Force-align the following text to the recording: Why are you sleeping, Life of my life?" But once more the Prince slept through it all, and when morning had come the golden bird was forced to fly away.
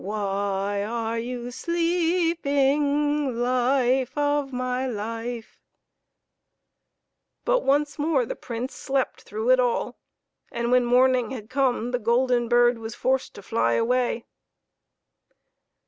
Why 0.03 0.83
are 0.83 1.19
you 1.19 1.51
sleeping, 1.51 3.37
Life 3.39 4.17
of 4.17 4.51
my 4.51 4.87
life?" 4.87 5.59
But 7.45 7.59
once 7.61 7.99
more 7.99 8.25
the 8.25 8.35
Prince 8.35 8.73
slept 8.73 9.21
through 9.21 9.51
it 9.51 9.59
all, 9.59 9.99
and 10.51 10.71
when 10.71 10.85
morning 10.85 11.29
had 11.29 11.51
come 11.51 11.91
the 11.91 11.99
golden 11.99 12.49
bird 12.49 12.79
was 12.79 12.95
forced 12.95 13.35
to 13.35 13.43
fly 13.43 13.73
away. 13.73 14.25